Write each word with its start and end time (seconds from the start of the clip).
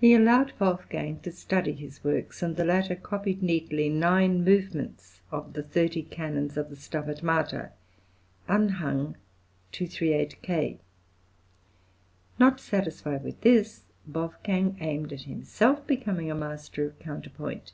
He 0.00 0.12
allowed 0.12 0.54
Wolfgang 0.58 1.20
to 1.20 1.30
study 1.30 1.70
his 1.72 2.02
works; 2.02 2.42
and 2.42 2.56
the 2.56 2.64
latter 2.64 2.96
copied 2.96 3.44
neatly 3.44 3.88
nine 3.88 4.42
movements 4.42 5.20
of 5.30 5.52
the 5.52 5.62
thirty 5.62 6.02
canons 6.02 6.56
of 6.56 6.68
the 6.68 6.74
"Stabat 6.74 7.22
Mater." 7.22 7.70
(Anh. 8.48 8.66
238 8.70 10.42
K.) 10.42 10.78
Not 12.40 12.58
satisfied 12.58 13.22
with 13.22 13.40
this, 13.42 13.84
Wolfgang 14.04 14.76
aimed 14.80 15.12
at 15.12 15.22
himself 15.30 15.86
becoming 15.86 16.28
a 16.28 16.34
master 16.34 16.84
of 16.84 16.98
counterpoint. 16.98 17.70